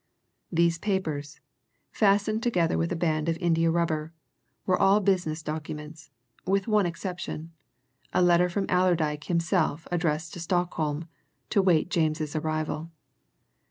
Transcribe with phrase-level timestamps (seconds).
[0.51, 1.39] These papers,
[1.91, 4.11] fastened together with a band of india rubber,
[4.65, 6.09] were all business documents,
[6.43, 7.51] with one exception
[8.11, 11.07] a letter from Allerdyke himself addressed to Stockholm,
[11.51, 12.89] to wait James's arrival.